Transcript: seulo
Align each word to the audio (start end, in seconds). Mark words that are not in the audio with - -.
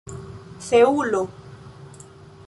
seulo 0.67 1.29